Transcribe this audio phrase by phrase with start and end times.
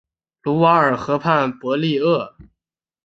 [0.41, 2.35] 卢瓦尔河畔博利厄。